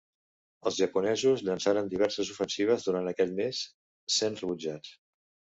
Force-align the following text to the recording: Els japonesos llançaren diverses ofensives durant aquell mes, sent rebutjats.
Els 0.69 0.79
japonesos 0.83 1.43
llançaren 1.49 1.91
diverses 1.91 2.33
ofensives 2.37 2.89
durant 2.89 3.13
aquell 3.13 3.37
mes, 3.43 3.63
sent 4.19 4.43
rebutjats. 4.45 4.99